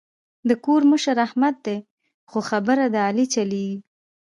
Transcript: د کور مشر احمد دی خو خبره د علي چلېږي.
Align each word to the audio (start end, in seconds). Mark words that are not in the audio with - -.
د 0.47 0.49
کور 0.65 0.81
مشر 0.91 1.15
احمد 1.27 1.55
دی 1.65 1.77
خو 2.29 2.39
خبره 2.49 2.85
د 2.93 2.95
علي 3.07 3.25
چلېږي. 3.33 3.77